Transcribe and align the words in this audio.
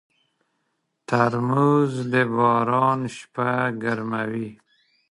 ترموز 1.07 1.91
د 2.11 2.13
باران 2.35 2.99
شپه 3.15 3.49
ګرموي. 3.83 4.49